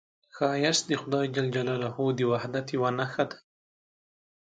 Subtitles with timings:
[0.35, 1.25] ښایست د خدای
[2.17, 3.37] د وحدت یوه نښه ده